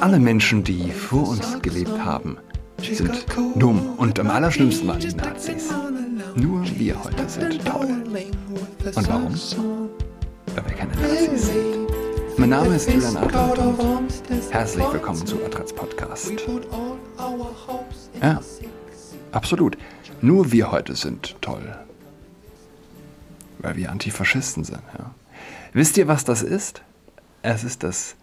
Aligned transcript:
Alle 0.00 0.18
Menschen, 0.20 0.62
die 0.62 0.90
vor 0.90 1.28
uns 1.28 1.60
gelebt 1.60 1.98
haben, 2.04 2.38
sind 2.80 3.26
dumm 3.56 3.94
und 3.96 4.18
am 4.20 4.30
allerschlimmsten 4.30 4.86
waren 4.86 5.00
die 5.00 5.08
Nazis. 5.08 5.70
Nur 6.36 6.64
wir 6.78 7.02
heute 7.02 7.28
sind 7.28 7.64
toll. 7.64 7.88
Und 8.94 9.08
warum? 9.08 9.34
Weil 10.54 10.66
wir 10.66 10.74
keine 10.76 10.94
Nazis 10.94 11.46
sind. 11.46 11.88
Mein 12.36 12.50
Name 12.50 12.76
ist 12.76 12.88
Julian 12.88 13.16
Adrat 13.16 13.58
und 13.58 14.22
herzlich 14.50 14.92
willkommen 14.92 15.26
zu 15.26 15.44
Adrats 15.44 15.72
Podcast. 15.72 16.32
Ja, 18.22 18.40
absolut. 19.32 19.76
Nur 20.20 20.52
wir 20.52 20.70
heute 20.70 20.94
sind 20.94 21.36
toll. 21.40 21.76
Weil 23.58 23.76
wir 23.76 23.90
Antifaschisten 23.90 24.64
sind, 24.64 24.82
ja. 24.98 25.14
Wisst 25.72 25.96
ihr, 25.96 26.08
was 26.08 26.24
das 26.24 26.42
ist? 26.42 26.82
Es 27.42 27.64
ist 27.64 27.82
das 27.82 28.16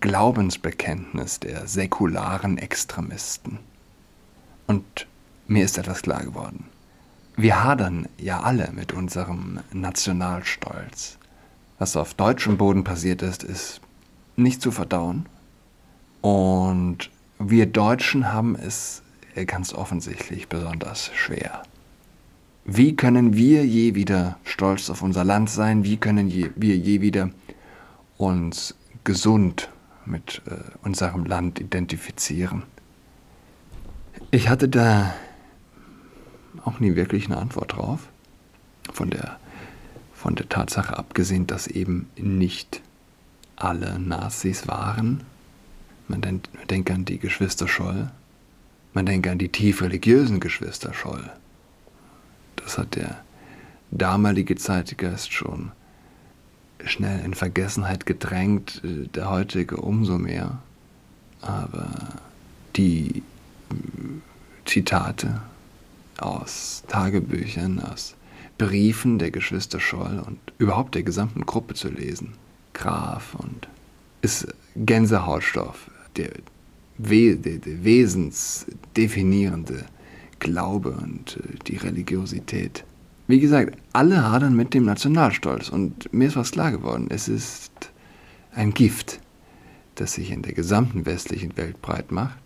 Glaubensbekenntnis 0.00 1.40
der 1.40 1.66
säkularen 1.66 2.58
Extremisten. 2.58 3.58
Und 4.66 5.06
mir 5.46 5.64
ist 5.64 5.78
etwas 5.78 6.02
klar 6.02 6.22
geworden. 6.22 6.64
Wir 7.36 7.62
hadern 7.62 8.08
ja 8.18 8.40
alle 8.40 8.70
mit 8.72 8.92
unserem 8.92 9.60
Nationalstolz. 9.72 11.18
Was 11.78 11.96
auf 11.96 12.14
deutschem 12.14 12.56
Boden 12.56 12.84
passiert 12.84 13.22
ist, 13.22 13.42
ist 13.42 13.80
nicht 14.36 14.62
zu 14.62 14.70
verdauen. 14.70 15.26
Und 16.22 17.10
wir 17.38 17.66
Deutschen 17.66 18.32
haben 18.32 18.56
es 18.56 19.02
ganz 19.46 19.74
offensichtlich 19.74 20.48
besonders 20.48 21.10
schwer. 21.14 21.62
Wie 22.68 22.96
können 22.96 23.36
wir 23.36 23.64
je 23.64 23.94
wieder 23.94 24.40
stolz 24.42 24.90
auf 24.90 25.00
unser 25.00 25.22
Land 25.22 25.50
sein? 25.50 25.84
Wie 25.84 25.98
können 25.98 26.28
wir 26.32 26.76
je 26.76 27.00
wieder 27.00 27.30
uns 28.18 28.74
gesund 29.04 29.70
mit 30.04 30.42
äh, 30.46 30.56
unserem 30.82 31.26
Land 31.26 31.60
identifizieren? 31.60 32.64
Ich 34.32 34.48
hatte 34.48 34.68
da 34.68 35.14
auch 36.64 36.80
nie 36.80 36.96
wirklich 36.96 37.26
eine 37.26 37.36
Antwort 37.36 37.74
drauf. 37.74 38.08
Von 38.92 39.10
der, 39.10 39.38
von 40.12 40.34
der 40.34 40.48
Tatsache 40.48 40.98
abgesehen, 40.98 41.46
dass 41.46 41.68
eben 41.68 42.08
nicht 42.16 42.82
alle 43.54 44.00
Nazis 44.00 44.66
waren. 44.66 45.22
Man 46.08 46.20
denkt 46.68 46.90
an 46.90 47.04
die 47.04 47.20
Geschwister 47.20 47.68
Scholl. 47.68 48.10
Man 48.92 49.06
denkt 49.06 49.28
an 49.28 49.38
die 49.38 49.50
tief 49.50 49.82
religiösen 49.82 50.40
Geschwister 50.40 50.92
Scholl. 50.92 51.30
Das 52.56 52.78
hat 52.78 52.96
der 52.96 53.22
damalige 53.90 54.56
Zeitgeist 54.56 55.32
schon 55.32 55.72
schnell 56.84 57.24
in 57.24 57.34
Vergessenheit 57.34 58.06
gedrängt, 58.06 58.82
äh, 58.84 59.08
der 59.08 59.30
heutige 59.30 59.76
umso 59.76 60.18
mehr. 60.18 60.58
Aber 61.40 61.90
die 62.76 63.22
äh, 63.70 63.74
Zitate 64.64 65.40
aus 66.18 66.82
Tagebüchern, 66.88 67.80
aus 67.80 68.14
Briefen 68.58 69.18
der 69.18 69.30
Geschwister 69.30 69.80
Scholl 69.80 70.22
und 70.26 70.38
überhaupt 70.58 70.94
der 70.94 71.02
gesamten 71.02 71.44
Gruppe 71.44 71.74
zu 71.74 71.88
lesen, 71.88 72.32
Graf 72.72 73.34
und 73.34 73.68
ist 74.22 74.48
Gänsehautstoff, 74.74 75.90
der, 76.16 76.30
We 76.98 77.36
der, 77.36 77.58
der 77.58 77.84
wesensdefinierende 77.84 79.84
Glaube 80.38 80.90
und 80.90 81.38
äh, 81.38 81.58
die 81.66 81.76
Religiosität. 81.76 82.84
Wie 83.28 83.40
gesagt, 83.40 83.76
alle 83.92 84.22
hadern 84.22 84.54
mit 84.54 84.72
dem 84.72 84.84
Nationalstolz 84.84 85.68
und 85.68 86.12
mir 86.12 86.28
ist 86.28 86.36
was 86.36 86.52
klar 86.52 86.70
geworden. 86.70 87.06
Es 87.10 87.28
ist 87.28 87.72
ein 88.54 88.72
Gift, 88.72 89.20
das 89.96 90.12
sich 90.12 90.30
in 90.30 90.42
der 90.42 90.52
gesamten 90.52 91.06
westlichen 91.06 91.56
Welt 91.56 91.82
breit 91.82 92.12
macht. 92.12 92.36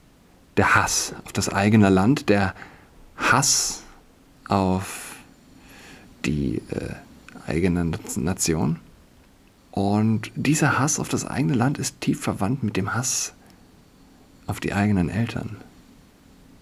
Der 0.57 0.75
Hass 0.75 1.15
auf 1.25 1.33
das 1.33 1.49
eigene 1.49 1.91
Land, 1.91 2.29
der 2.29 2.55
Hass 3.17 3.83
auf 4.49 5.17
die 6.25 6.63
äh, 6.71 6.95
eigene 7.47 7.93
Nation. 8.17 8.79
Und 9.71 10.33
dieser 10.35 10.79
Hass 10.79 10.99
auf 10.99 11.09
das 11.09 11.25
eigene 11.25 11.55
Land 11.55 11.79
ist 11.79 12.01
tief 12.01 12.21
verwandt 12.21 12.63
mit 12.63 12.77
dem 12.77 12.95
Hass 12.95 13.35
auf 14.47 14.61
die 14.61 14.73
eigenen 14.73 15.09
Eltern 15.09 15.57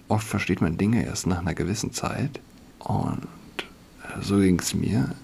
oft 0.09 0.27
versteht 0.27 0.61
man 0.61 0.77
Dinge 0.77 1.05
erst 1.05 1.27
nach 1.27 1.39
einer 1.39 1.55
gewissen 1.55 1.93
Zeit. 1.93 2.41
Und 2.79 3.27
so 4.21 4.39
ging 4.39 4.59
es 4.59 4.75
mir, 4.75 5.15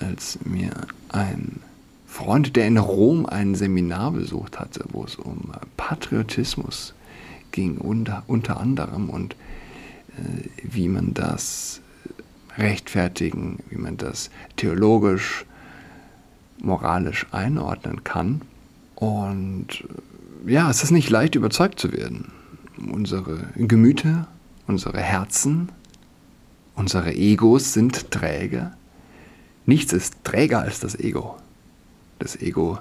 als 0.00 0.38
mir 0.44 0.72
ein 1.10 1.60
Freund, 2.06 2.56
der 2.56 2.66
in 2.66 2.78
Rom 2.78 3.26
ein 3.26 3.54
Seminar 3.54 4.12
besucht 4.12 4.58
hatte, 4.58 4.84
wo 4.90 5.04
es 5.04 5.16
um 5.16 5.52
Patriotismus 5.76 6.94
ging, 7.52 7.78
unter, 7.78 8.22
unter 8.26 8.58
anderem, 8.58 9.10
und 9.10 9.34
äh, 10.16 10.48
wie 10.62 10.88
man 10.88 11.14
das 11.14 11.80
rechtfertigen, 12.58 13.60
wie 13.70 13.78
man 13.78 13.96
das 13.96 14.30
theologisch, 14.56 15.46
moralisch 16.58 17.26
einordnen 17.32 18.04
kann. 18.04 18.42
Und 18.94 19.84
ja, 20.46 20.70
es 20.70 20.82
ist 20.82 20.90
nicht 20.90 21.10
leicht 21.10 21.34
überzeugt 21.34 21.80
zu 21.80 21.92
werden 21.92 22.30
unsere 22.90 23.48
Gemüter, 23.56 24.28
unsere 24.66 25.00
Herzen, 25.00 25.70
unsere 26.74 27.14
Egos 27.14 27.72
sind 27.72 28.10
träge. 28.10 28.72
Nichts 29.66 29.92
ist 29.92 30.24
träger 30.24 30.60
als 30.60 30.80
das 30.80 30.98
Ego. 30.98 31.36
Das 32.18 32.40
Ego 32.40 32.78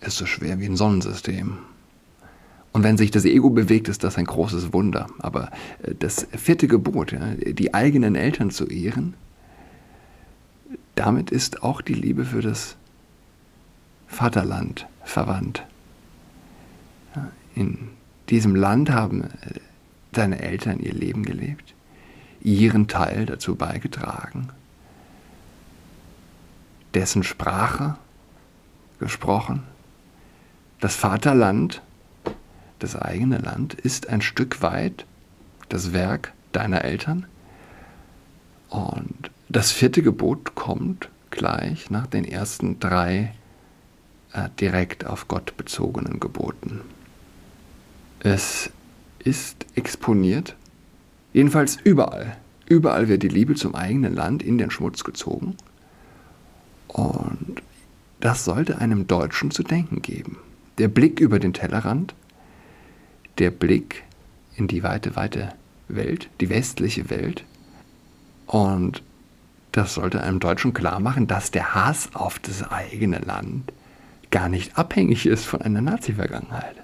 ist 0.00 0.16
so 0.16 0.26
schwer 0.26 0.60
wie 0.60 0.66
ein 0.66 0.76
Sonnensystem. 0.76 1.58
Und 2.72 2.82
wenn 2.82 2.96
sich 2.96 3.10
das 3.10 3.24
Ego 3.24 3.50
bewegt, 3.50 3.88
ist 3.88 4.02
das 4.02 4.16
ein 4.16 4.24
großes 4.24 4.72
Wunder. 4.72 5.06
Aber 5.18 5.50
äh, 5.82 5.94
das 5.98 6.26
vierte 6.36 6.68
Gebot, 6.68 7.14
die 7.46 7.74
eigenen 7.74 8.14
Eltern 8.14 8.50
zu 8.50 8.66
ehren, 8.66 9.14
damit 10.94 11.30
ist 11.30 11.62
auch 11.62 11.80
die 11.80 11.94
Liebe 11.94 12.24
für 12.24 12.40
das 12.40 12.76
Vaterland 14.06 14.86
verwandt. 15.04 15.64
In 17.54 17.88
diesem 18.28 18.54
Land 18.54 18.90
haben 18.90 19.24
äh, 19.24 19.60
deine 20.12 20.40
Eltern 20.40 20.78
ihr 20.78 20.92
Leben 20.92 21.24
gelebt, 21.24 21.74
ihren 22.40 22.88
Teil 22.88 23.26
dazu 23.26 23.56
beigetragen, 23.56 24.48
dessen 26.94 27.22
Sprache 27.22 27.96
gesprochen. 28.98 29.62
Das 30.80 30.96
Vaterland, 30.96 31.82
das 32.78 32.96
eigene 32.96 33.38
Land, 33.38 33.74
ist 33.74 34.08
ein 34.08 34.20
Stück 34.20 34.62
weit 34.62 35.06
das 35.68 35.92
Werk 35.92 36.32
deiner 36.52 36.84
Eltern. 36.84 37.26
Und 38.68 39.30
das 39.48 39.70
vierte 39.70 40.02
Gebot 40.02 40.54
kommt 40.54 41.08
gleich 41.30 41.90
nach 41.90 42.06
den 42.06 42.24
ersten 42.24 42.78
drei 42.80 43.34
äh, 44.32 44.48
direkt 44.60 45.06
auf 45.06 45.28
Gott 45.28 45.56
bezogenen 45.56 46.20
Geboten. 46.20 46.80
Es 48.24 48.70
ist 49.18 49.66
exponiert, 49.74 50.54
jedenfalls 51.32 51.76
überall. 51.82 52.36
Überall 52.66 53.08
wird 53.08 53.24
die 53.24 53.28
Liebe 53.28 53.56
zum 53.56 53.74
eigenen 53.74 54.14
Land 54.14 54.44
in 54.44 54.58
den 54.58 54.70
Schmutz 54.70 55.02
gezogen. 55.02 55.56
Und 56.86 57.62
das 58.20 58.44
sollte 58.44 58.78
einem 58.78 59.08
Deutschen 59.08 59.50
zu 59.50 59.64
denken 59.64 60.02
geben. 60.02 60.36
Der 60.78 60.86
Blick 60.86 61.18
über 61.18 61.40
den 61.40 61.52
Tellerrand, 61.52 62.14
der 63.38 63.50
Blick 63.50 64.04
in 64.54 64.68
die 64.68 64.84
weite, 64.84 65.16
weite 65.16 65.52
Welt, 65.88 66.28
die 66.40 66.48
westliche 66.48 67.10
Welt. 67.10 67.44
Und 68.46 69.02
das 69.72 69.94
sollte 69.94 70.22
einem 70.22 70.38
Deutschen 70.38 70.74
klar 70.74 71.00
machen, 71.00 71.26
dass 71.26 71.50
der 71.50 71.74
Hass 71.74 72.10
auf 72.14 72.38
das 72.38 72.62
eigene 72.70 73.18
Land 73.18 73.72
gar 74.30 74.48
nicht 74.48 74.78
abhängig 74.78 75.26
ist 75.26 75.44
von 75.44 75.60
einer 75.60 75.80
Nazi-Vergangenheit. 75.80 76.81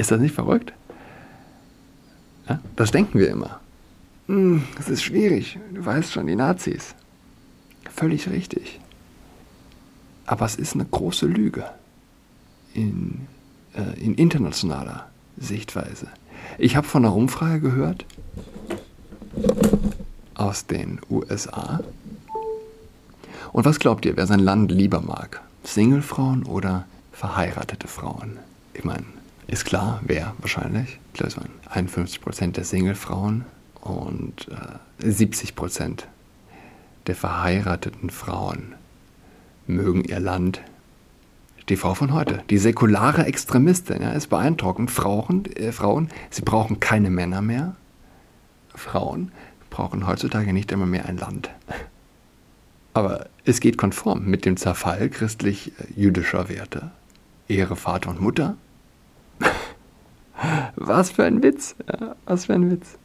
Ist 0.00 0.10
das 0.10 0.18
nicht 0.18 0.34
verrückt? 0.34 0.72
Ja, 2.48 2.58
das 2.74 2.90
denken 2.90 3.18
wir 3.18 3.28
immer. 3.28 3.60
Hm, 4.28 4.62
das 4.78 4.88
ist 4.88 5.02
schwierig. 5.02 5.58
Du 5.74 5.84
weißt 5.84 6.12
schon, 6.12 6.26
die 6.26 6.36
Nazis. 6.36 6.94
Völlig 7.94 8.30
richtig. 8.30 8.80
Aber 10.24 10.46
es 10.46 10.54
ist 10.56 10.72
eine 10.72 10.86
große 10.86 11.26
Lüge 11.26 11.66
in, 12.72 13.26
äh, 13.74 14.02
in 14.02 14.14
internationaler 14.14 15.10
Sichtweise. 15.36 16.06
Ich 16.56 16.76
habe 16.76 16.86
von 16.86 17.04
einer 17.04 17.14
Umfrage 17.14 17.60
gehört 17.60 18.06
aus 20.32 20.64
den 20.64 20.98
USA. 21.10 21.80
Und 23.52 23.66
was 23.66 23.78
glaubt 23.78 24.06
ihr, 24.06 24.16
wer 24.16 24.26
sein 24.26 24.40
Land 24.40 24.72
lieber 24.72 25.02
mag? 25.02 25.42
Singlefrauen 25.62 26.44
oder 26.44 26.86
verheiratete 27.12 27.86
Frauen? 27.86 28.38
Ich 28.72 28.84
meine, 28.84 29.04
ist 29.50 29.64
klar, 29.64 30.00
wer 30.04 30.34
wahrscheinlich. 30.38 31.00
Ich 31.08 31.12
glaube, 31.14 31.28
es 31.28 31.36
waren 31.36 31.50
51 31.70 32.20
Prozent 32.20 32.56
der 32.56 32.64
Singlefrauen 32.64 33.44
und 33.80 34.48
äh, 34.48 35.10
70 35.10 35.56
Prozent 35.56 36.06
der 37.06 37.16
verheirateten 37.16 38.10
Frauen 38.10 38.74
mögen 39.66 40.04
ihr 40.04 40.20
Land. 40.20 40.60
Die 41.68 41.76
Frau 41.76 41.94
von 41.94 42.12
heute, 42.12 42.42
die 42.50 42.58
säkulare 42.58 43.26
Extremistin, 43.26 44.02
ja, 44.02 44.12
ist 44.12 44.28
beeindruckend. 44.28 44.90
Frauen, 44.90 45.46
äh, 45.56 45.72
Frauen, 45.72 46.08
sie 46.30 46.42
brauchen 46.42 46.80
keine 46.80 47.10
Männer 47.10 47.42
mehr. 47.42 47.74
Frauen 48.74 49.32
brauchen 49.68 50.06
heutzutage 50.06 50.52
nicht 50.52 50.72
immer 50.72 50.86
mehr 50.86 51.06
ein 51.06 51.16
Land. 51.16 51.50
Aber 52.92 53.26
es 53.44 53.60
geht 53.60 53.78
konform 53.78 54.26
mit 54.26 54.44
dem 54.44 54.56
Zerfall 54.56 55.08
christlich-jüdischer 55.08 56.48
Werte. 56.48 56.90
Ehre 57.48 57.76
Vater 57.76 58.10
und 58.10 58.20
Mutter. 58.20 58.56
was 60.76 61.10
für 61.10 61.24
ein 61.24 61.42
Witz. 61.42 61.74
Ja, 61.88 62.16
was 62.26 62.46
für 62.46 62.54
ein 62.54 62.70
Witz. 62.70 62.98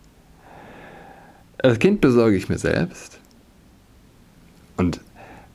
Das 1.57 1.79
Kind 1.79 2.01
besorge 2.01 2.35
ich 2.35 2.49
mir 2.49 2.57
selbst. 2.57 3.19
Und 4.77 5.01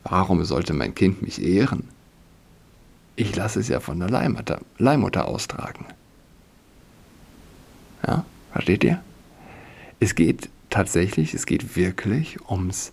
warum 0.03 0.43
sollte 0.43 0.73
mein 0.73 0.95
Kind 0.95 1.21
mich 1.21 1.41
ehren? 1.41 1.87
Ich 3.15 3.35
lasse 3.35 3.59
es 3.59 3.67
ja 3.67 3.79
von 3.79 3.99
der 3.99 4.09
Leihmutter, 4.09 4.61
Leihmutter 4.77 5.27
austragen. 5.27 5.85
Ja, 8.05 8.25
versteht 8.51 8.83
ihr? 8.83 9.01
Es 9.99 10.15
geht 10.15 10.49
tatsächlich, 10.69 11.33
es 11.33 11.45
geht 11.45 11.75
wirklich 11.75 12.39
ums 12.49 12.91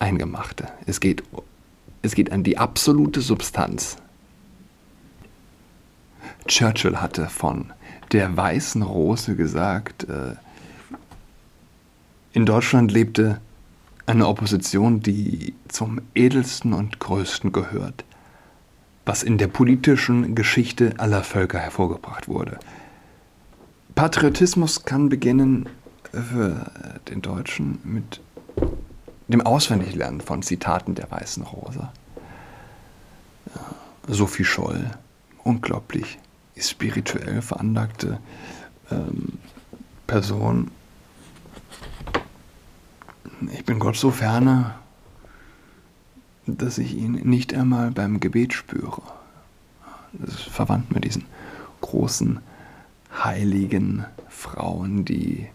Eingemachte. 0.00 0.68
Es 0.86 0.98
geht, 0.98 1.22
es 2.02 2.14
geht 2.14 2.32
an 2.32 2.42
die 2.42 2.58
absolute 2.58 3.20
Substanz. 3.20 3.96
Churchill 6.46 6.96
hatte 6.96 7.28
von 7.28 7.72
der 8.12 8.36
weißen 8.36 8.82
Rose 8.82 9.36
gesagt, 9.36 10.04
äh, 10.04 10.34
in 12.32 12.46
Deutschland 12.46 12.92
lebte 12.92 13.40
eine 14.06 14.26
Opposition, 14.26 15.00
die 15.00 15.54
zum 15.68 16.00
edelsten 16.14 16.72
und 16.72 16.98
größten 16.98 17.52
gehört, 17.52 18.04
was 19.04 19.22
in 19.22 19.38
der 19.38 19.48
politischen 19.48 20.34
Geschichte 20.34 20.94
aller 20.98 21.22
Völker 21.22 21.58
hervorgebracht 21.58 22.28
wurde. 22.28 22.58
Patriotismus 23.94 24.84
kann 24.84 25.08
beginnen 25.08 25.68
für 26.12 26.70
den 27.08 27.22
Deutschen 27.22 27.78
mit 27.84 28.20
dem 29.28 29.40
Auswendiglernen 29.42 30.20
von 30.20 30.42
Zitaten 30.42 30.94
der 30.94 31.10
Weißen 31.10 31.44
Rose. 31.44 31.88
Sophie 34.08 34.44
Scholl, 34.44 34.90
unglaublich 35.44 36.18
spirituell 36.68 37.42
veranlagte 37.42 38.18
ähm, 38.90 39.38
Person. 40.06 40.70
Ich 43.52 43.64
bin 43.64 43.78
Gott 43.78 43.96
so 43.96 44.10
ferne, 44.10 44.74
dass 46.46 46.78
ich 46.78 46.94
ihn 46.94 47.12
nicht 47.12 47.54
einmal 47.54 47.90
beim 47.90 48.20
Gebet 48.20 48.52
spüre. 48.52 49.02
Das 50.12 50.34
ist 50.34 50.42
verwandt 50.42 50.92
mit 50.92 51.04
diesen 51.04 51.24
großen, 51.80 52.40
heiligen 53.24 54.04
Frauen, 54.28 55.04
die 55.04 55.48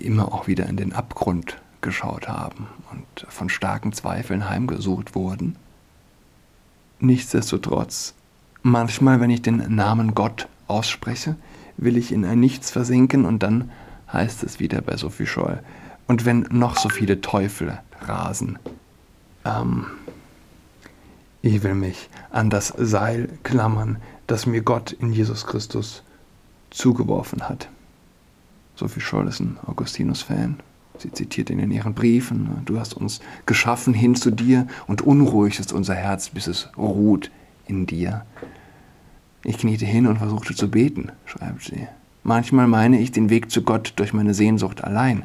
immer 0.00 0.32
auch 0.32 0.46
wieder 0.46 0.66
in 0.66 0.76
den 0.76 0.92
Abgrund 0.92 1.60
geschaut 1.80 2.28
haben 2.28 2.66
und 2.92 3.26
von 3.28 3.48
starken 3.48 3.92
Zweifeln 3.92 4.48
heimgesucht 4.48 5.14
wurden. 5.14 5.56
Nichtsdestotrotz, 6.98 8.14
manchmal, 8.62 9.20
wenn 9.20 9.30
ich 9.30 9.42
den 9.42 9.74
Namen 9.74 10.14
Gott 10.14 10.48
ausspreche, 10.66 11.36
will 11.76 11.96
ich 11.96 12.12
in 12.12 12.24
ein 12.24 12.40
Nichts 12.40 12.70
versinken 12.70 13.24
und 13.24 13.42
dann 13.42 13.70
heißt 14.12 14.42
es 14.42 14.60
wieder 14.60 14.80
bei 14.80 14.96
Sophie 14.96 15.26
Scholl. 15.26 15.60
Und 16.06 16.24
wenn 16.24 16.46
noch 16.50 16.76
so 16.76 16.88
viele 16.88 17.20
Teufel 17.20 17.78
rasen, 18.02 18.58
ähm, 19.44 19.86
ich 21.42 21.62
will 21.62 21.74
mich 21.74 22.10
an 22.30 22.50
das 22.50 22.74
Seil 22.76 23.28
klammern, 23.42 23.98
das 24.26 24.46
mir 24.46 24.62
Gott 24.62 24.92
in 24.92 25.12
Jesus 25.12 25.46
Christus 25.46 26.02
zugeworfen 26.70 27.48
hat. 27.48 27.68
Sophie 28.76 29.00
Scholl 29.00 29.28
ist 29.28 29.40
ein 29.40 29.58
Augustinus-Fan. 29.66 30.60
Sie 30.98 31.12
zitiert 31.12 31.48
ihn 31.48 31.58
in 31.58 31.70
ihren 31.70 31.94
Briefen. 31.94 32.62
Du 32.66 32.78
hast 32.78 32.94
uns 32.94 33.20
geschaffen 33.46 33.94
hin 33.94 34.14
zu 34.14 34.30
dir 34.30 34.66
und 34.86 35.00
unruhig 35.02 35.58
ist 35.58 35.72
unser 35.72 35.94
Herz, 35.94 36.28
bis 36.28 36.46
es 36.46 36.68
ruht 36.76 37.30
in 37.70 37.86
dir. 37.86 38.26
Ich 39.44 39.56
kniete 39.56 39.86
hin 39.86 40.06
und 40.06 40.18
versuchte 40.18 40.54
zu 40.54 40.70
beten, 40.70 41.10
schreibt 41.24 41.62
sie. 41.62 41.86
Manchmal 42.22 42.66
meine 42.66 43.00
ich 43.00 43.12
den 43.12 43.30
Weg 43.30 43.50
zu 43.50 43.62
Gott 43.62 43.94
durch 43.96 44.12
meine 44.12 44.34
Sehnsucht 44.34 44.84
allein, 44.84 45.22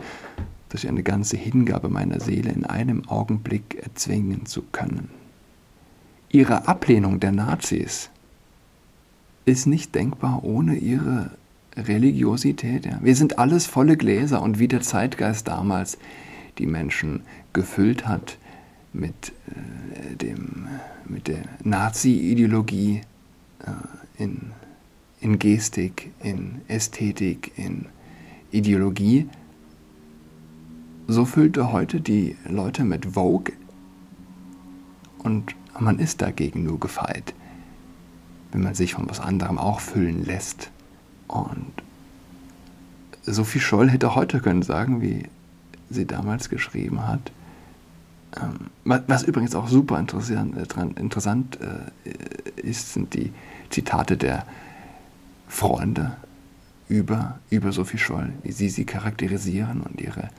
durch 0.70 0.88
eine 0.88 1.04
ganze 1.04 1.36
Hingabe 1.36 1.90
meiner 1.90 2.22
Seele 2.22 2.52
in 2.52 2.64
einem 2.64 3.10
Augenblick 3.10 3.76
erzwingen 3.82 4.46
zu 4.46 4.62
können. 4.62 5.10
Ihre 6.30 6.68
Ablehnung 6.68 7.20
der 7.20 7.34
Nazis 7.34 8.10
ist 9.46 9.68
nicht 9.68 9.94
denkbar 9.94 10.44
ohne 10.44 10.76
ihre 10.76 11.32
Religiosität. 11.76 12.86
Ja. 12.86 13.00
Wir 13.02 13.16
sind 13.16 13.38
alles 13.38 13.66
volle 13.66 13.98
Gläser 13.98 14.42
und 14.42 14.60
wie 14.60 14.70
der 14.70 14.82
Zeitgeist 14.82 15.48
damals 15.48 15.98
die 16.58 16.68
Menschen 16.68 17.22
gefüllt 17.52 18.08
hat 18.08 18.38
mit, 18.96 19.34
äh, 19.50 20.16
dem, 20.16 20.68
mit 21.06 21.28
der 21.28 21.44
Nazi-Ideologie 21.64 23.02
äh, 23.60 24.24
in, 24.24 24.52
in 25.20 25.40
Gestik, 25.40 26.12
in 26.24 26.62
Ästhetik, 26.68 27.52
in 27.58 27.86
Ideologie, 28.52 29.28
so 31.08 31.26
füllte 31.26 31.72
heute 31.72 32.02
die 32.02 32.36
Leute 32.48 32.84
mit 32.84 33.14
Vogue 33.14 33.54
und 35.20 35.56
man 35.80 36.00
ist 36.00 36.22
dagegen 36.22 36.64
nur 36.64 36.80
gefeit, 36.80 37.34
wenn 38.52 38.62
man 38.62 38.76
sich 38.76 38.94
von 38.94 39.10
was 39.10 39.20
anderem 39.20 39.58
auch 39.58 39.82
füllen 39.82 40.24
lässt. 40.24 40.72
Und 41.28 41.72
Sophie 43.24 43.60
Scholl 43.60 43.90
hätte 43.90 44.16
heute 44.16 44.40
können 44.40 44.62
sagen, 44.62 45.02
wie 45.02 45.24
sie 45.90 46.06
damals 46.06 46.50
geschrieben 46.50 47.08
hat. 47.08 47.32
Ähm, 48.42 48.70
was 48.84 49.24
übrigens 49.24 49.56
auch 49.56 49.68
super 49.68 50.00
interessant, 50.00 50.58
äh, 50.58 51.00
interessant 51.00 51.60
äh, 51.62 52.62
ist, 52.62 52.94
sind 52.94 53.14
die 53.14 53.32
Zitate 53.70 54.18
der 54.18 54.46
Freunde 55.48 56.18
über, 56.90 57.40
über 57.50 57.72
Sophie 57.72 57.98
Scholl, 57.98 58.34
wie 58.44 58.52
sie 58.52 58.70
sie 58.70 58.86
charakterisieren 58.86 59.82
und 59.82 60.02
ihre 60.02 60.30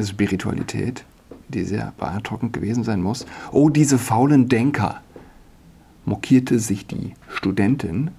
Spiritualität, 0.00 1.04
die 1.48 1.64
sehr 1.64 1.92
beeindruckend 1.98 2.52
gewesen 2.52 2.84
sein 2.84 3.02
muss. 3.02 3.26
Oh, 3.52 3.68
diese 3.68 3.98
faulen 3.98 4.48
Denker, 4.48 5.00
mokierte 6.04 6.58
sich 6.58 6.86
die 6.86 7.14
Studentin 7.28 8.10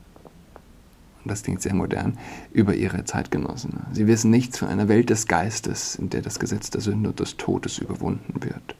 und 1.25 1.31
das 1.31 1.41
klingt 1.41 1.61
sehr 1.61 1.73
modern, 1.73 2.17
über 2.53 2.75
ihre 2.75 3.03
Zeitgenossen. 3.03 3.81
Sie 3.93 4.05
wissen 4.05 4.29
nichts 4.29 4.59
von 4.59 4.67
einer 4.67 4.87
Welt 4.87 5.09
des 5.09 5.27
Geistes, 5.27 5.95
in 5.95 6.11
der 6.11 6.21
das 6.21 6.37
Gesetz 6.37 6.69
der 6.69 6.81
Sünde 6.81 7.09
und 7.09 7.19
des 7.19 7.35
Todes 7.37 7.79
überwunden 7.79 8.43
wird. 8.43 8.75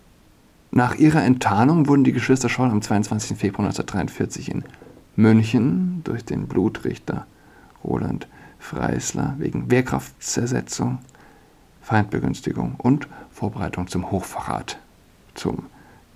Nach 0.78 0.96
ihrer 0.96 1.24
Enttarnung 1.24 1.88
wurden 1.88 2.04
die 2.04 2.12
Geschwister 2.12 2.50
Scholl 2.50 2.70
am 2.70 2.82
22. 2.82 3.38
Februar 3.38 3.68
1943 3.68 4.52
in 4.52 4.66
München 5.16 6.02
durch 6.04 6.26
den 6.26 6.48
Blutrichter 6.48 7.26
Roland 7.82 8.28
Freisler 8.60 9.36
wegen 9.38 9.72
Wehrkraftzersetzung, 9.72 10.98
Feindbegünstigung 11.82 12.76
und 12.78 13.08
Vorbereitung 13.32 13.88
zum 13.88 14.12
Hochverrat 14.12 14.78
zum 15.34 15.68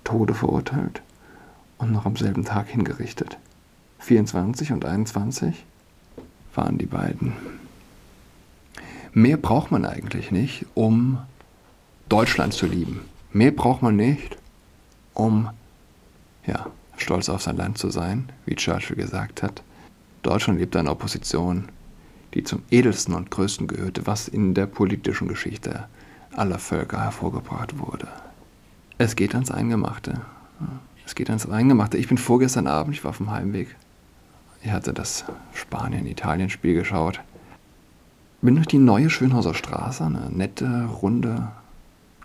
Tode 0.04 0.34
verurteilt 0.34 1.00
und 1.78 1.90
noch 1.90 2.04
am 2.04 2.16
selben 2.16 2.44
Tag 2.44 2.68
hingerichtet. 2.68 3.38
24 4.00 4.72
und 4.72 4.84
21 4.84 5.64
waren 6.54 6.76
die 6.76 6.84
beiden. 6.84 7.32
Mehr 9.14 9.38
braucht 9.38 9.70
man 9.70 9.86
eigentlich 9.86 10.30
nicht, 10.30 10.66
um 10.74 11.16
Deutschland 12.10 12.52
zu 12.52 12.66
lieben. 12.66 13.00
Mehr 13.32 13.52
braucht 13.52 13.80
man 13.80 13.96
nicht, 13.96 14.36
um 15.14 15.50
ja, 16.46 16.66
stolz 16.96 17.28
auf 17.28 17.42
sein 17.42 17.56
Land 17.56 17.78
zu 17.78 17.90
sein, 17.90 18.28
wie 18.46 18.56
Churchill 18.56 18.96
gesagt 18.96 19.42
hat. 19.42 19.62
Deutschland 20.22 20.58
lebt 20.58 20.76
eine 20.76 20.90
Opposition, 20.90 21.68
die 22.34 22.44
zum 22.44 22.62
edelsten 22.70 23.14
und 23.14 23.30
größten 23.30 23.66
gehörte, 23.66 24.06
was 24.06 24.28
in 24.28 24.54
der 24.54 24.66
politischen 24.66 25.28
Geschichte 25.28 25.86
aller 26.32 26.58
Völker 26.58 27.02
hervorgebracht 27.02 27.78
wurde. 27.78 28.08
Es 28.98 29.16
geht 29.16 29.34
ans 29.34 29.50
Eingemachte. 29.50 30.20
Es 31.06 31.14
geht 31.14 31.30
ans 31.30 31.48
Eingemachte. 31.48 31.96
Ich 31.96 32.08
bin 32.08 32.18
vorgestern 32.18 32.66
Abend, 32.66 32.94
ich 32.94 33.02
war 33.02 33.10
auf 33.10 33.16
dem 33.16 33.30
Heimweg 33.30 33.74
ich 34.62 34.70
hatte 34.70 34.92
das 34.92 35.24
Spanien-Italien-Spiel 35.54 36.74
geschaut. 36.74 37.20
Bin 38.42 38.56
durch 38.56 38.66
die 38.66 38.78
neue 38.78 39.08
Schönhauser 39.08 39.54
Straße, 39.54 40.04
eine 40.04 40.30
nette, 40.30 40.84
runde, 41.00 41.48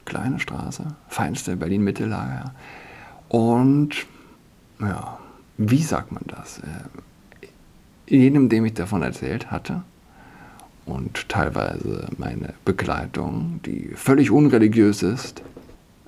kleine 0.06 0.40
Straße, 0.40 0.86
feinste 1.08 1.56
Berlin-Mittellage. 1.56 2.52
Und, 3.28 4.06
ja, 4.80 5.20
wie 5.58 5.84
sagt 5.84 6.12
man 6.12 6.24
das? 6.28 6.60
Äh, 6.60 7.48
jedem, 8.08 8.50
dem 8.50 8.66
ich 8.66 8.74
davon 8.74 9.02
erzählt 9.02 9.52
hatte, 9.52 9.82
und 10.86 11.30
teilweise 11.30 12.08
meine 12.18 12.54
Begleitung, 12.64 13.60
die 13.66 13.92
völlig 13.96 14.32
unreligiös 14.32 15.02
ist, 15.02 15.42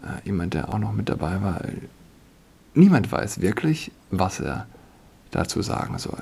äh, 0.04 0.26
jemand, 0.26 0.54
der 0.54 0.72
auch 0.72 0.78
noch 0.78 0.94
mit 0.94 1.10
dabei 1.10 1.42
war. 1.42 1.60
Niemand 2.76 3.12
weiß 3.12 3.42
wirklich, 3.42 3.92
was 4.12 4.40
er 4.40 4.68
dazu 5.32 5.62
sagen 5.62 5.98
soll. 5.98 6.22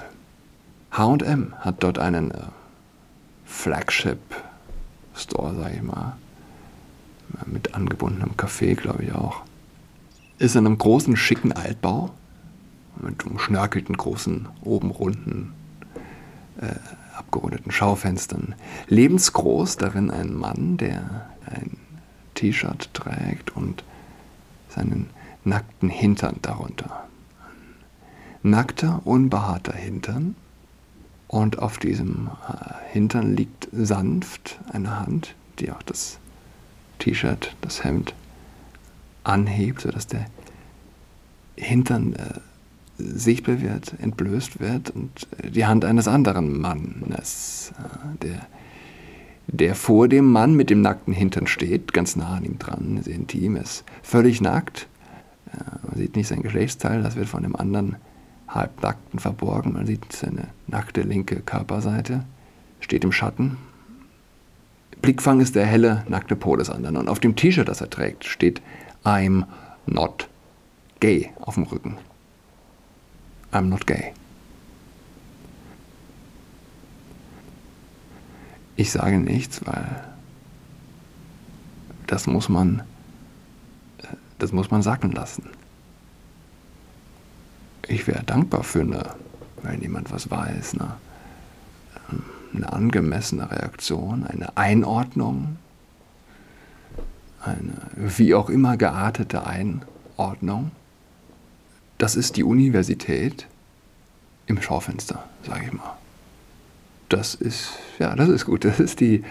HM 0.92 1.54
hat 1.60 1.84
dort 1.84 2.00
einen 2.00 2.32
äh, 2.32 2.38
Flagship-Store, 3.46 5.56
sage 5.56 5.76
ich 5.76 5.82
mal, 5.82 6.16
mit 7.46 7.74
angebundenem 7.74 8.32
Café, 8.38 8.76
glaube 8.76 9.04
ich 9.04 9.14
auch. 9.14 9.42
Ist 10.38 10.56
in 10.56 10.66
einem 10.66 10.78
großen, 10.78 11.16
schicken 11.16 11.52
Altbau 11.52 12.12
mit 13.02 13.26
umschnörkelten, 13.26 13.96
großen, 13.98 14.48
oben 14.62 14.92
runden, 14.92 15.54
äh, 16.62 16.76
abgerundeten 17.18 17.72
Schaufenstern. 17.72 18.56
Lebensgroß 18.88 19.78
darin 19.78 20.12
ein 20.12 20.34
Mann, 20.34 20.78
der 20.78 21.30
ein 21.46 21.78
T-Shirt 22.36 22.94
trägt 22.94 23.56
und 23.56 23.84
seinen 24.70 25.10
nackten 25.44 25.90
Hintern 25.90 26.38
darunter. 26.42 27.06
Nackter, 28.44 29.02
unbehaarter 29.06 29.74
Hintern. 29.74 30.36
Und 31.28 31.60
auf 31.60 31.80
diesem 31.80 32.30
äh, 32.48 32.92
Hintern 32.92 33.36
liegt 33.36 33.68
sanft 33.72 34.60
eine 34.72 35.00
Hand, 35.00 35.36
die 35.60 35.72
auch 35.72 35.82
das 35.82 36.20
T-Shirt, 37.00 37.56
das 37.62 37.84
Hemd 37.84 38.14
anhebt, 39.24 39.82
sodass 39.82 40.08
der 40.08 40.26
Hintern 41.56 42.14
äh, 42.14 42.40
sichtbar 42.98 43.62
wird, 43.62 43.94
entblößt 44.00 44.60
wird 44.60 44.90
und 44.90 45.28
die 45.44 45.66
Hand 45.66 45.86
eines 45.86 46.08
anderen 46.08 46.60
Mannes, 46.60 47.74
äh, 47.78 48.18
der, 48.26 48.48
der 49.48 49.76
vor 49.76 50.08
dem 50.08 50.32
Mann 50.32 50.56
mit 50.56 50.70
dem 50.70 50.82
nackten 50.82 51.14
Hintern 51.14 51.48
steht, 51.48 51.94
ganz 51.94 52.16
nah 52.16 52.36
an 52.36 52.46
ihm 52.46 52.60
dran, 52.60 53.02
sehr 53.04 53.16
intim 53.16 53.56
ist, 53.56 53.84
völlig 54.02 54.42
nackt. 54.42 54.88
Man 55.88 55.98
sieht 55.98 56.16
nicht 56.16 56.28
sein 56.28 56.42
Geschlechtsteil, 56.42 57.02
das 57.04 57.16
wird 57.16 57.30
von 57.30 57.44
dem 57.44 57.56
anderen 57.56 57.96
halbnackten 58.48 59.20
verborgen. 59.20 59.74
Man 59.74 59.86
sieht 59.86 60.12
seine 60.12 60.48
nackte 60.68 61.02
linke 61.02 61.38
Körperseite, 61.38 62.26
steht 62.80 63.04
im 63.04 63.12
Schatten. 63.12 63.58
Blickfang 65.02 65.40
ist 65.40 65.56
der 65.56 65.66
helle, 65.66 66.04
nackte 66.08 66.36
Po 66.36 66.56
des 66.56 66.70
anderen. 66.70 66.98
Und 66.98 67.10
auf 67.10 67.20
dem 67.20 67.36
T-Shirt, 67.36 67.68
das 67.68 67.82
er 67.82 67.90
trägt, 67.90 68.26
steht 68.26 68.62
I'm 69.04 69.46
not 69.86 70.28
gay 71.00 71.32
auf 71.42 71.56
dem 71.56 71.64
Rücken. 71.64 71.98
I'm 73.52 73.64
not 73.64 73.86
gay. 73.86 74.14
Ich 78.76 78.92
sage 78.92 79.18
nichts, 79.18 79.66
weil 79.66 80.04
das 82.08 82.28
muss 82.28 82.50
man, 82.50 82.84
das 84.40 84.52
muss 84.52 84.72
man 84.72 84.82
sacken 84.82 85.12
lassen. 85.12 85.50
Ich 87.88 88.08
wäre 88.08 88.24
dankbar 88.24 88.64
für 88.64 88.82
eine, 88.82 89.16
wenn 89.62 89.82
jemand 89.82 90.12
was 90.12 90.30
weiß, 90.30 90.74
eine, 90.76 90.98
eine 92.56 92.74
angemessene 92.74 93.50
Reaktion, 93.52 94.26
eine 94.26 94.58
Einordnung, 94.58 95.58
eine 97.42 97.74
wie 97.96 98.34
auch 98.34 98.50
immer 98.50 98.78
geartete 98.78 99.46
Einordnung 99.46 100.72
das 101.98 102.16
ist 102.16 102.36
die 102.36 102.44
Universität 102.44 103.48
im 104.48 104.62
Schaufenster, 104.62 105.24
sage 105.46 105.66
ich 105.66 105.74
mal. 105.74 105.98
Das 107.10 107.36
ist, 107.36 107.70
ja, 108.00 108.16
das 108.16 108.30
ist 108.30 108.46
gut. 108.46 108.66
Das 108.66 108.80
ist, 108.80 109.00
die, 109.00 109.16
äh, 109.16 109.24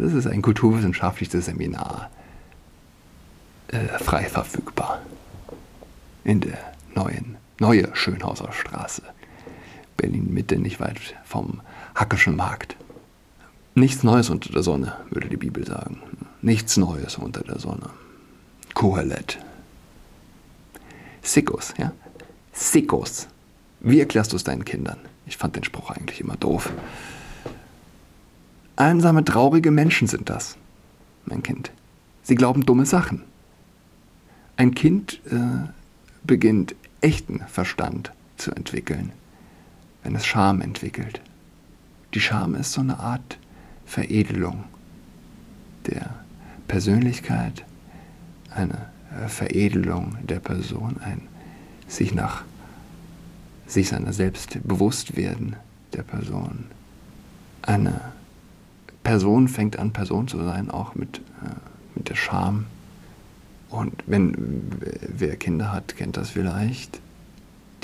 das 0.00 0.12
ist 0.12 0.26
ein 0.26 0.40
kulturwissenschaftliches 0.40 1.44
Seminar. 1.44 2.10
Äh, 3.68 3.86
frei 3.98 4.24
verfügbar. 4.24 5.02
In 6.24 6.40
der 6.40 6.58
neuen, 6.94 7.36
neue 7.58 7.94
Schönhauser 7.94 8.52
Straße. 8.52 9.02
Berlin-Mitte, 10.02 10.58
nicht 10.58 10.80
weit 10.80 10.98
vom 11.24 11.60
Hackischen 11.94 12.36
Markt. 12.36 12.76
Nichts 13.74 14.02
Neues 14.02 14.30
unter 14.30 14.52
der 14.52 14.62
Sonne, 14.62 14.96
würde 15.10 15.28
die 15.28 15.36
Bibel 15.36 15.64
sagen. 15.64 16.02
Nichts 16.42 16.76
Neues 16.76 17.16
unter 17.16 17.42
der 17.42 17.60
Sonne. 17.60 17.88
Kohelet, 18.74 19.38
Sickos, 21.22 21.72
ja? 21.78 21.92
Sickos. 22.52 23.28
Wie 23.80 24.00
erklärst 24.00 24.32
du 24.32 24.36
es 24.36 24.44
deinen 24.44 24.64
Kindern? 24.64 24.98
Ich 25.26 25.36
fand 25.36 25.54
den 25.54 25.64
Spruch 25.64 25.90
eigentlich 25.90 26.20
immer 26.20 26.36
doof. 26.36 26.72
Einsame, 28.74 29.24
traurige 29.24 29.70
Menschen 29.70 30.08
sind 30.08 30.28
das, 30.28 30.56
mein 31.26 31.42
Kind. 31.42 31.70
Sie 32.24 32.34
glauben 32.34 32.66
dumme 32.66 32.86
Sachen. 32.86 33.22
Ein 34.56 34.74
Kind 34.74 35.20
äh, 35.30 35.68
beginnt 36.24 36.74
echten 37.00 37.40
Verstand 37.46 38.12
zu 38.36 38.50
entwickeln, 38.50 39.12
wenn 40.02 40.14
es 40.14 40.26
Scham 40.26 40.60
entwickelt. 40.60 41.20
Die 42.14 42.20
Scham 42.20 42.54
ist 42.54 42.72
so 42.72 42.80
eine 42.80 42.98
Art 42.98 43.38
Veredelung 43.86 44.64
der 45.86 46.10
Persönlichkeit, 46.68 47.64
eine 48.54 48.86
äh, 49.22 49.28
Veredelung 49.28 50.16
der 50.22 50.40
Person, 50.40 50.96
ein 51.02 51.22
sich 51.88 52.14
nach 52.14 52.44
sich 53.66 53.88
seiner 53.88 54.12
selbst 54.12 54.58
bewusst 54.64 55.16
werden 55.16 55.56
der 55.92 56.02
Person. 56.02 56.64
Eine 57.62 58.00
Person 59.02 59.48
fängt 59.48 59.78
an, 59.78 59.92
Person 59.92 60.28
zu 60.28 60.42
sein, 60.42 60.70
auch 60.70 60.94
mit, 60.94 61.18
äh, 61.18 61.54
mit 61.94 62.08
der 62.08 62.14
Scham. 62.14 62.66
Und 63.70 64.04
wenn 64.06 64.34
wer 65.08 65.36
Kinder 65.36 65.72
hat, 65.72 65.96
kennt 65.96 66.16
das 66.16 66.30
vielleicht. 66.30 67.00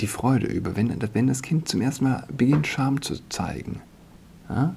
Die 0.01 0.07
Freude 0.07 0.47
über, 0.47 0.75
wenn, 0.75 0.95
wenn 1.13 1.27
das 1.27 1.41
Kind 1.41 1.67
zum 1.67 1.81
ersten 1.81 2.05
Mal 2.05 2.25
beginnt, 2.35 2.67
Scham 2.67 3.01
zu 3.01 3.15
zeigen, 3.29 3.81
ja, 4.49 4.73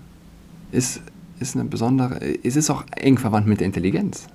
ist, 0.72 1.00
ist 1.38 1.54
eine 1.54 1.64
besondere, 1.64 2.20
es 2.44 2.56
ist 2.56 2.70
auch 2.70 2.84
eng 2.96 3.18
verwandt 3.18 3.46
mit 3.46 3.60
der 3.60 3.66
Intelligenz 3.66 4.28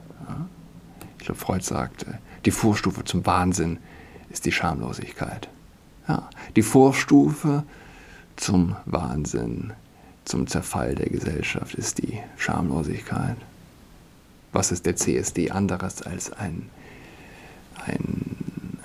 glaube, 1.28 1.40
Freud 1.40 1.64
sagt, 1.64 2.06
die 2.46 2.52
Vorstufe 2.52 3.04
zum 3.04 3.26
Wahnsinn 3.26 3.78
ist 4.30 4.46
die 4.46 4.52
Schamlosigkeit. 4.52 5.50
Ja, 6.08 6.30
die 6.56 6.62
Vorstufe 6.64 7.64
zum 8.38 8.76
Wahnsinn, 8.86 9.74
zum 10.24 10.48
Zerfall 10.48 10.96
der 10.96 11.10
Gesellschaft 11.10 11.76
ist 11.76 12.00
die 12.00 12.20
Schamlosigkeit. 12.38 13.38
Was 14.54 14.72
ist 14.72 14.86
der 14.86 14.96
CSD 14.96 15.52
anderes 15.52 16.02
als 16.02 16.32
ein, 16.32 16.70
ein, 17.86 18.38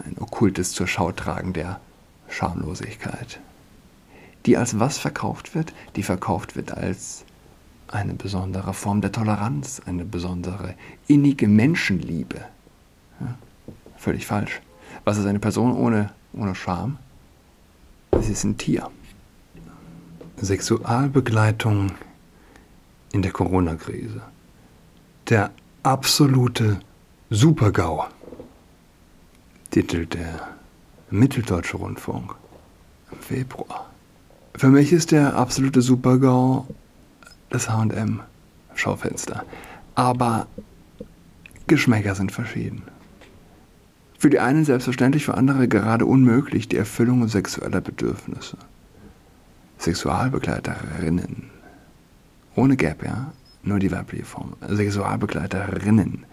ein 0.04 0.16
okkultes 0.18 0.72
zur 0.72 0.88
Schau 0.88 1.12
tragen 1.12 1.52
der 1.52 1.80
Schamlosigkeit? 2.32 3.40
Die 4.46 4.56
als 4.56 4.78
was 4.80 4.98
verkauft 4.98 5.54
wird? 5.54 5.72
Die 5.96 6.02
verkauft 6.02 6.56
wird 6.56 6.72
als 6.72 7.24
eine 7.88 8.14
besondere 8.14 8.74
Form 8.74 9.00
der 9.00 9.12
Toleranz, 9.12 9.80
eine 9.84 10.04
besondere 10.04 10.74
innige 11.06 11.46
Menschenliebe. 11.46 12.40
Ja, 13.20 13.34
völlig 13.96 14.26
falsch. 14.26 14.60
Was 15.04 15.18
ist 15.18 15.26
eine 15.26 15.38
Person 15.38 15.76
ohne, 15.76 16.10
ohne 16.32 16.54
Scham? 16.54 16.98
Sie 18.20 18.32
ist 18.32 18.44
ein 18.44 18.56
Tier. 18.56 18.90
Sexualbegleitung 20.36 21.92
in 23.12 23.22
der 23.22 23.32
Corona-Krise. 23.32 24.22
Der 25.28 25.50
absolute 25.82 26.80
Supergau, 27.30 28.06
titelt 29.70 30.14
der 30.14 30.48
Mitteldeutsche 31.12 31.76
Rundfunk 31.76 32.34
im 33.10 33.18
Februar. 33.18 33.90
Für 34.54 34.68
mich 34.68 34.92
ist 34.92 35.12
der 35.12 35.36
absolute 35.36 35.82
Supergau 35.82 36.66
das 37.50 37.68
HM-Schaufenster. 37.68 39.44
Aber 39.94 40.46
Geschmäcker 41.66 42.14
sind 42.14 42.32
verschieden. 42.32 42.82
Für 44.18 44.30
die 44.30 44.40
einen 44.40 44.64
selbstverständlich, 44.64 45.24
für 45.24 45.34
andere 45.34 45.68
gerade 45.68 46.06
unmöglich 46.06 46.68
die 46.68 46.76
Erfüllung 46.76 47.28
sexueller 47.28 47.80
Bedürfnisse. 47.80 48.56
Sexualbegleiterinnen. 49.78 51.50
Ohne 52.54 52.76
Gap, 52.76 53.04
ja? 53.04 53.32
Nur 53.62 53.78
die 53.78 53.90
weibliche 53.90 54.24
Form. 54.24 54.54
Sexualbegleiterinnen 54.66 56.24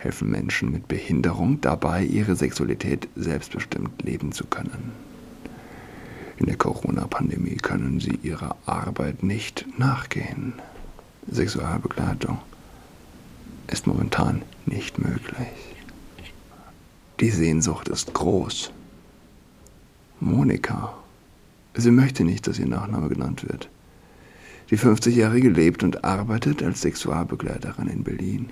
helfen 0.00 0.30
Menschen 0.30 0.72
mit 0.72 0.88
Behinderung 0.88 1.60
dabei, 1.60 2.02
ihre 2.02 2.34
Sexualität 2.34 3.08
selbstbestimmt 3.16 4.02
leben 4.02 4.32
zu 4.32 4.46
können. 4.46 4.92
In 6.38 6.46
der 6.46 6.56
Corona-Pandemie 6.56 7.56
können 7.56 8.00
sie 8.00 8.18
ihrer 8.22 8.56
Arbeit 8.64 9.22
nicht 9.22 9.66
nachgehen. 9.78 10.54
Sexualbegleitung 11.30 12.38
ist 13.66 13.86
momentan 13.86 14.40
nicht 14.64 14.98
möglich. 14.98 15.48
Die 17.20 17.30
Sehnsucht 17.30 17.88
ist 17.88 18.14
groß. 18.14 18.72
Monika. 20.18 20.94
Sie 21.74 21.90
möchte 21.90 22.24
nicht, 22.24 22.46
dass 22.46 22.58
ihr 22.58 22.66
Nachname 22.66 23.10
genannt 23.10 23.46
wird. 23.46 23.68
Die 24.70 24.78
50-Jährige 24.78 25.50
lebt 25.50 25.82
und 25.82 26.04
arbeitet 26.04 26.62
als 26.62 26.80
Sexualbegleiterin 26.80 27.88
in 27.88 28.02
Berlin. 28.02 28.50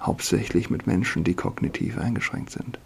Hauptsächlich 0.00 0.70
mit 0.70 0.86
Menschen, 0.86 1.24
die 1.24 1.34
kognitiv 1.34 1.98
eingeschränkt 1.98 2.50
sind. 2.50 2.78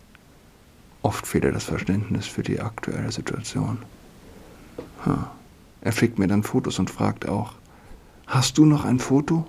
Oft 1.03 1.27
fehlt 1.27 1.45
das 1.45 1.65
Verständnis 1.65 2.27
für 2.27 2.43
die 2.43 2.61
aktuelle 2.61 3.13
Situation. 3.13 3.79
Hm. 5.05 5.25
Er 5.83 5.93
schickt 5.93 6.19
mir 6.19 6.27
dann 6.27 6.43
Fotos 6.43 6.79
und 6.79 6.91
fragt 6.91 7.29
auch, 7.29 7.53
hast 8.27 8.57
du 8.57 8.65
noch 8.65 8.87
ein 8.87 8.99
Foto? 8.99 9.47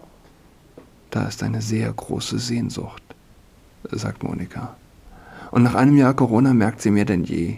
Da 1.12 1.28
ist 1.28 1.44
eine 1.44 1.62
sehr 1.62 1.92
große 1.94 2.40
Sehnsucht, 2.40 3.02
sagt 3.90 4.22
Monika. 4.22 4.76
Und 5.52 5.64
nach 5.64 5.76
einem 5.76 5.96
Jahr 5.96 6.14
Corona 6.14 6.54
merkt 6.54 6.82
sie 6.82 6.92
mehr 6.92 7.06
denn 7.06 7.24
je, 7.24 7.58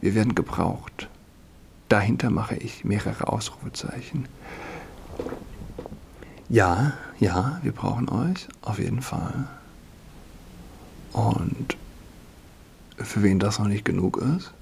wir 0.00 0.14
werden 0.14 0.34
gebraucht. 0.34 1.10
Dahinter 1.90 2.30
mache 2.30 2.56
ich 2.56 2.84
mehrere 2.84 3.28
Ausrufezeichen. 3.28 4.26
Ja, 6.52 6.92
ja, 7.18 7.58
wir 7.62 7.72
brauchen 7.72 8.10
euch, 8.10 8.46
auf 8.60 8.78
jeden 8.78 9.00
Fall. 9.00 9.48
Und 11.14 11.78
für 12.98 13.22
wen 13.22 13.38
das 13.38 13.58
noch 13.58 13.68
nicht 13.68 13.86
genug 13.86 14.18
ist, 14.18 14.52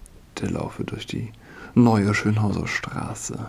der 0.41 0.53
laufe 0.53 0.85
durch 0.85 1.05
die 1.09 1.33
neue 1.75 2.15
Schönhauser 2.15 2.69
Straße. 2.69 3.45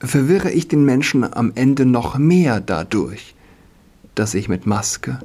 Verwirre 0.00 0.50
ich 0.50 0.68
den 0.68 0.84
Menschen 0.84 1.24
am 1.32 1.52
Ende 1.54 1.86
noch 1.86 2.18
mehr 2.18 2.60
dadurch, 2.60 3.34
dass 4.14 4.34
ich 4.34 4.50
mit 4.50 4.66
Maske 4.66 5.18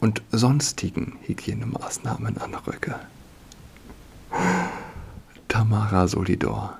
und 0.00 0.22
sonstigen 0.32 1.18
Hygienemaßnahmen 1.26 2.38
anrücke. 2.38 2.98
Tamara 5.48 6.08
Solidor, 6.08 6.78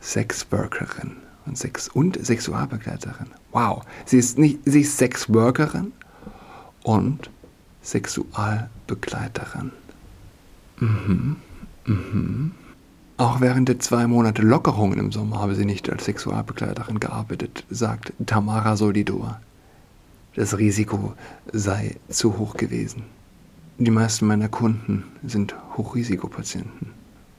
Sexworkerin 0.00 1.16
und, 1.46 1.58
Sex 1.58 1.88
und 1.88 2.24
Sexualbegleiterin. 2.24 3.26
Wow, 3.52 3.84
sie 4.04 4.18
ist, 4.18 4.38
nicht, 4.38 4.60
sie 4.64 4.80
ist 4.80 4.96
Sexworkerin 4.96 5.92
und 6.82 7.30
Sexualbegleiterin. 7.82 9.72
Mhm, 10.80 11.36
mhm. 11.86 12.52
Auch 13.16 13.40
während 13.40 13.68
der 13.68 13.78
zwei 13.78 14.08
Monate 14.08 14.42
Lockerungen 14.42 14.98
im 14.98 15.12
Sommer 15.12 15.38
habe 15.40 15.54
sie 15.54 15.64
nicht 15.64 15.88
als 15.88 16.04
Sexualbegleiterin 16.04 16.98
gearbeitet, 16.98 17.64
sagt 17.70 18.12
Tamara 18.26 18.76
Solidor. 18.76 19.40
Das 20.34 20.58
Risiko 20.58 21.14
sei 21.52 21.96
zu 22.08 22.38
hoch 22.38 22.56
gewesen. 22.56 23.04
Die 23.78 23.90
meisten 23.92 24.26
meiner 24.26 24.48
Kunden 24.48 25.04
sind 25.24 25.54
Hochrisikopatienten. 25.76 26.90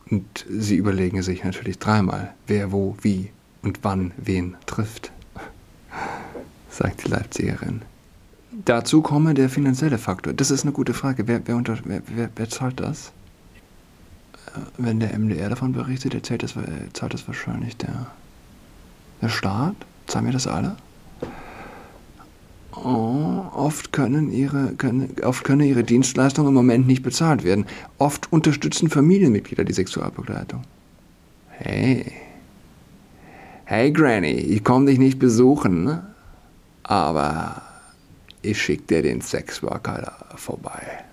Und 0.10 0.46
sie 0.50 0.76
überlegen 0.76 1.22
sich 1.24 1.44
natürlich 1.44 1.80
dreimal, 1.80 2.34
wer 2.48 2.72
wo, 2.72 2.96
wie 3.02 3.32
und 3.66 3.80
wann 3.82 4.12
wen 4.18 4.56
trifft, 4.66 5.12
sagt 6.70 7.06
die 7.06 7.10
Leipzigerin. 7.10 7.82
Dazu 8.64 9.02
komme 9.02 9.34
der 9.34 9.50
finanzielle 9.50 9.98
Faktor. 9.98 10.34
Das 10.34 10.52
ist 10.52 10.64
eine 10.64 10.72
gute 10.72 10.94
Frage. 10.94 11.28
Wer, 11.28 11.46
wer, 11.46 11.58
unter, 11.58 11.78
wer, 11.84 12.30
wer, 12.36 12.50
zahlt 12.50 12.80
das? 12.80 13.12
Äh, 14.48 14.60
wenn 14.78 15.00
der 15.00 15.18
MDR 15.18 15.50
davon 15.50 15.74
berichtet, 15.74 16.14
erzählt 16.14 16.44
das, 16.44 16.54
zahlt 16.94 17.14
das 17.14 17.28
wahrscheinlich 17.28 17.76
der, 17.76 18.08
der 19.22 19.30
Staat. 19.30 19.76
Zahlen 20.08 20.26
wir 20.26 20.34
das 20.34 20.48
alle? 20.48 20.78
Oh, 22.76 23.46
oft 23.54 23.92
können 23.92 24.32
ihre, 24.32 24.74
können, 24.76 25.16
oft 25.24 25.44
können 25.44 25.62
ihre 25.62 25.84
Dienstleistungen 25.84 26.50
im 26.50 26.54
Moment 26.54 26.88
nicht 26.88 27.04
bezahlt 27.04 27.44
werden. 27.44 27.66
Oft 27.98 28.32
unterstützen 28.32 28.90
Familienmitglieder 28.90 29.64
die 29.64 29.74
Sexualbegleitung. 29.74 30.62
Hey. 31.50 32.25
Hey 33.68 33.92
Granny, 33.92 34.28
ich 34.28 34.64
komme 34.64 34.86
dich 34.86 35.00
nicht 35.00 35.18
besuchen, 35.18 36.00
aber 36.84 37.64
ich 38.44 38.62
schicke 38.62 38.84
dir 38.84 39.02
den 39.02 39.22
Sexworker 39.22 40.14
vorbei. 40.36 41.04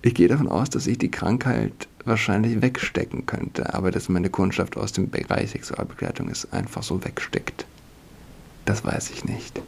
Ich 0.00 0.14
gehe 0.14 0.28
davon 0.28 0.48
aus, 0.48 0.70
dass 0.70 0.86
ich 0.86 0.96
die 0.96 1.10
Krankheit 1.10 1.88
wahrscheinlich 2.06 2.62
wegstecken 2.62 3.26
könnte, 3.26 3.74
aber 3.74 3.90
dass 3.90 4.08
meine 4.08 4.30
Kundschaft 4.30 4.78
aus 4.78 4.92
dem 4.92 5.10
Bereich 5.10 5.50
Sexualbegleitung 5.50 6.30
es 6.30 6.50
einfach 6.54 6.82
so 6.82 7.04
wegsteckt. 7.04 7.66
Das 8.64 8.86
weiß 8.86 9.10
ich 9.10 9.26
nicht. 9.26 9.60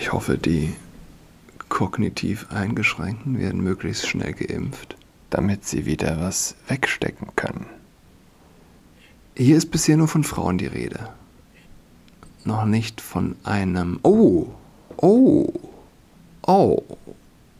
Ich 0.00 0.14
hoffe, 0.14 0.38
die 0.38 0.74
kognitiv 1.68 2.46
Eingeschränkten 2.48 3.38
werden 3.38 3.62
möglichst 3.62 4.08
schnell 4.08 4.32
geimpft, 4.32 4.96
damit 5.30 5.64
sie 5.64 5.86
wieder 5.86 6.20
was 6.20 6.54
wegstecken 6.68 7.28
können. 7.36 7.66
Hier 9.36 9.56
ist 9.56 9.70
bisher 9.70 9.96
nur 9.96 10.08
von 10.08 10.22
Frauen 10.22 10.58
die 10.58 10.66
Rede. 10.66 11.08
Noch 12.44 12.66
nicht 12.66 13.00
von 13.00 13.36
einem. 13.42 13.98
Oh! 14.02 14.46
Oh! 14.98 15.52
Oh! 16.46 16.82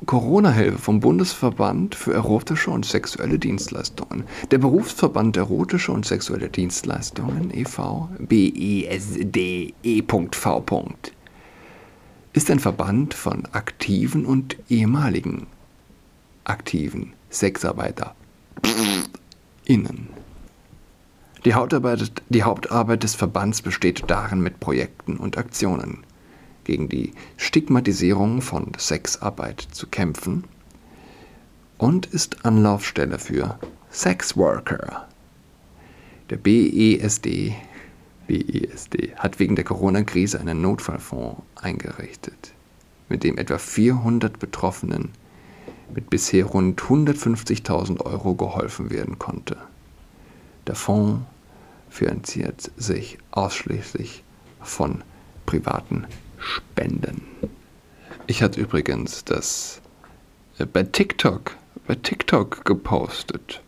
Corona-Hilfe 0.07 0.79
vom 0.79 1.01
Bundesverband 1.01 1.95
für 1.95 2.13
erotische 2.13 2.71
und 2.71 2.85
sexuelle 2.85 3.39
Dienstleistungen. 3.39 4.25
Der 4.51 4.59
Berufsverband 4.59 5.37
Erotische 5.37 5.93
und 5.93 6.05
Sexuelle 6.05 6.49
Dienstleistungen 6.51 7.51
e.V. 7.53 8.11
BESDE.V. 8.19 9.45
ist 12.35 12.51
ein 12.51 12.61
Verband 12.61 13.15
von 13.15 13.47
aktiven 13.53 14.27
und 14.27 14.59
ehemaligen 14.69 15.47
aktiven 16.45 17.13
Sexarbeiter 17.31 18.15
innen. 19.65 20.09
Die 21.45 21.55
Hauptarbeit, 21.55 22.23
die 22.29 22.43
Hauptarbeit 22.43 23.03
des 23.03 23.15
Verbands 23.15 23.61
besteht 23.61 24.05
darin, 24.07 24.41
mit 24.41 24.61
Projekten 24.61 25.17
und 25.17 25.37
Aktionen 25.37 26.05
gegen 26.65 26.89
die 26.89 27.13
Stigmatisierung 27.37 28.41
von 28.41 28.73
Sexarbeit 28.79 29.61
zu 29.61 29.87
kämpfen 29.87 30.45
und 31.77 32.07
ist 32.07 32.47
Anlaufstelle 32.47 33.19
für 33.19 33.59
Sexworker. 33.91 35.07
Der 36.31 36.37
BESD, 36.37 37.55
BESD 38.27 39.15
hat 39.17 39.39
wegen 39.39 39.57
der 39.57 39.65
Corona-Krise 39.67 40.41
einen 40.41 40.63
Notfallfonds 40.63 41.43
eingerichtet, 41.57 42.55
mit 43.11 43.23
dem 43.23 43.37
etwa 43.37 43.59
400 43.59 44.39
Betroffenen 44.39 45.11
mit 45.93 46.11
bisher 46.11 46.45
rund 46.47 46.81
150.000 46.81 48.01
Euro 48.01 48.35
geholfen 48.35 48.91
werden 48.91 49.19
konnte. 49.19 49.57
Der 50.67 50.75
Fonds 50.75 51.23
finanziert 51.91 52.71
sich 52.77 53.19
ausschließlich 53.31 54.23
von 54.61 55.03
privaten 55.47 56.07
spenden. 56.39 57.23
Ich 58.27 58.43
hatte 58.43 58.61
übrigens 58.61 59.25
das 59.25 59.83
äh, 60.59 60.67
bei 60.67 60.83
TikTok, 60.83 61.57
bei 61.87 61.95
TikTok 61.95 62.65
gepostet. 62.65 63.61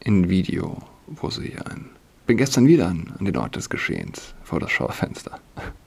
In 0.00 0.28
Video, 0.28 0.82
wo 1.06 1.30
sie 1.30 1.56
ein. 1.64 1.90
Bin 2.26 2.36
gestern 2.36 2.66
wieder 2.66 2.88
an, 2.88 3.14
an 3.18 3.24
den 3.24 3.36
Ort 3.36 3.54
des 3.54 3.70
Geschehens 3.70 4.34
vor 4.42 4.58
das 4.58 4.72
Schaufenster 4.72 5.38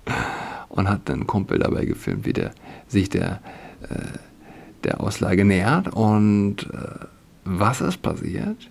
und 0.69 0.87
hat 0.87 1.09
einen 1.09 1.27
Kumpel 1.27 1.59
dabei 1.59 1.83
gefilmt, 1.83 2.25
wie 2.25 2.31
der 2.31 2.51
sich 2.87 3.09
der, 3.09 3.41
äh, 3.89 4.17
der 4.85 5.01
Auslage 5.01 5.43
nähert. 5.43 5.93
Und 5.93 6.67
äh, 6.71 7.05
was 7.43 7.81
ist 7.81 8.01
passiert? 8.01 8.69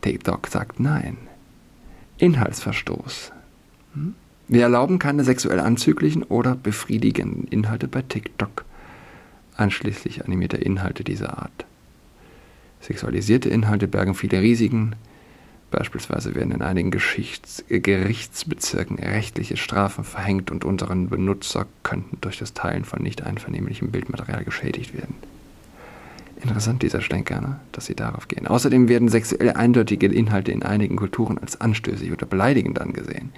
TikTok 0.00 0.46
sagt 0.48 0.80
nein. 0.80 1.16
Inhaltsverstoß. 2.18 3.32
Hm? 3.94 4.14
Wir 4.48 4.62
erlauben 4.62 4.98
keine 4.98 5.24
sexuell 5.24 5.60
anzüglichen 5.60 6.22
oder 6.22 6.54
befriedigenden 6.54 7.44
Inhalte 7.48 7.86
bei 7.86 8.00
TikTok, 8.02 8.64
einschließlich 9.56 10.24
animierter 10.24 10.60
Inhalte 10.60 11.04
dieser 11.04 11.38
Art. 11.38 11.66
Sexualisierte 12.80 13.50
Inhalte 13.50 13.88
bergen 13.88 14.14
viele 14.14 14.40
Risiken. 14.40 14.96
Beispielsweise 15.70 16.34
werden 16.34 16.52
in 16.52 16.62
einigen 16.62 16.90
Geschichts 16.90 17.64
Gerichtsbezirken 17.68 18.98
rechtliche 18.98 19.56
Strafen 19.56 20.04
verhängt 20.04 20.50
und 20.50 20.64
unseren 20.64 21.08
Benutzer 21.08 21.66
könnten 21.82 22.18
durch 22.20 22.38
das 22.38 22.54
Teilen 22.54 22.84
von 22.84 23.02
nicht 23.02 23.22
einvernehmlichem 23.22 23.90
Bildmaterial 23.90 24.44
geschädigt 24.44 24.94
werden. 24.94 25.14
Interessant 26.40 26.82
dieser 26.82 27.00
Schlenker, 27.00 27.40
ne? 27.40 27.60
dass 27.72 27.86
sie 27.86 27.96
darauf 27.96 28.28
gehen. 28.28 28.46
Außerdem 28.46 28.88
werden 28.88 29.08
sexuell 29.08 29.50
eindeutige 29.52 30.06
Inhalte 30.06 30.52
in 30.52 30.62
einigen 30.62 30.96
Kulturen 30.96 31.36
als 31.36 31.60
anstößig 31.60 32.12
oder 32.12 32.26
beleidigend 32.26 32.80
angesehen 32.80 33.32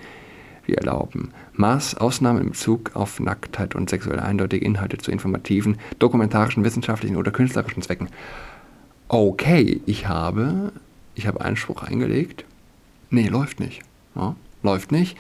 wir 0.71 0.79
erlauben. 0.79 1.33
Maß 1.55 1.97
Ausnahmen 1.97 2.43
in 2.43 2.51
Bezug 2.51 2.95
auf 2.95 3.21
Nacktheit 3.21 3.75
und 3.75 3.91
sexuell 3.91 4.21
eindeutige 4.21 4.65
Inhalte 4.65 4.99
zu 4.99 5.11
informativen, 5.11 5.79
dokumentarischen, 5.99 6.65
wissenschaftlichen 6.65 7.17
oder 7.17 7.31
künstlerischen 7.31 7.83
Zwecken. 7.83 8.09
Okay, 9.09 9.81
ich 9.87 10.09
habe, 10.09 10.73
ich 11.21 11.27
habe 11.27 11.43
Einspruch 11.43 11.83
eingelegt. 11.83 12.47
Nee, 13.11 13.29
läuft 13.29 13.61
nicht. 13.61 13.83
Ja, 14.15 14.35
läuft 14.63 14.91
nicht. 14.91 15.19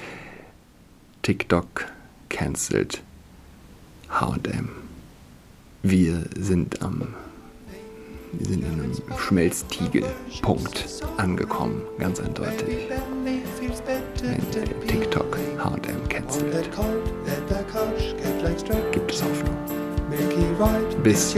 TikTok 1.21 1.87
cancelt 2.31 3.03
HM. 4.09 4.71
Wir 5.83 6.25
sind 6.35 6.81
am 6.81 7.15
wir 8.33 8.47
sind 8.47 8.65
in 8.65 8.73
einem 8.73 8.93
Schmelztiegel-Punkt 9.19 11.03
angekommen, 11.17 11.83
ganz 11.99 12.21
eindeutig. 12.21 12.87
Wenn 14.23 14.87
TikTok 14.87 15.37
HM 15.59 16.09
cancelt, 16.09 16.71
gibt 18.93 19.13
es 19.13 19.23
Hoffnung. 19.23 19.57
Bis 21.03 21.37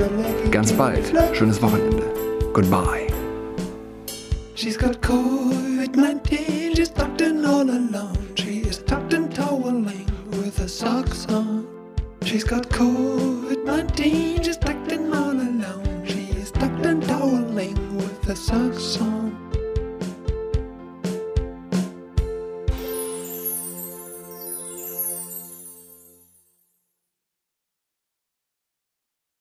ganz 0.50 0.72
bald. 0.72 1.12
Schönes 1.32 1.60
Wochenende. 1.62 2.04
Goodbye. 2.52 3.11
She's 4.62 4.76
got 4.76 5.00
COVID-19, 5.00 5.41